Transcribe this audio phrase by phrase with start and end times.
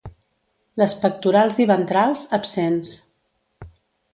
[0.81, 2.95] Les pectorals i ventrals, absents.